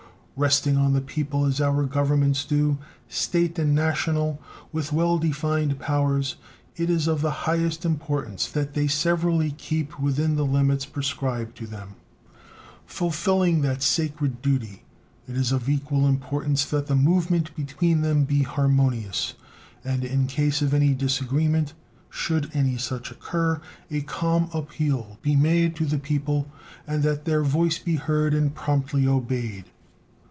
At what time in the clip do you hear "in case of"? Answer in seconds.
20.03-20.73